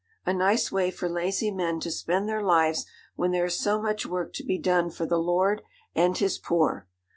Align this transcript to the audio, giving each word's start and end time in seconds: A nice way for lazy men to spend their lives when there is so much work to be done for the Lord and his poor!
A 0.25 0.33
nice 0.33 0.71
way 0.71 0.89
for 0.89 1.07
lazy 1.07 1.51
men 1.51 1.79
to 1.81 1.91
spend 1.91 2.27
their 2.27 2.41
lives 2.41 2.87
when 3.15 3.29
there 3.29 3.45
is 3.45 3.59
so 3.59 3.79
much 3.79 4.03
work 4.03 4.33
to 4.33 4.43
be 4.43 4.57
done 4.57 4.89
for 4.89 5.05
the 5.05 5.19
Lord 5.19 5.61
and 5.93 6.17
his 6.17 6.39
poor! 6.39 6.87